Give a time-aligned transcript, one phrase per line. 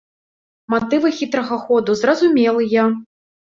[0.73, 2.91] Матывы хітрага ходу зразумелыя.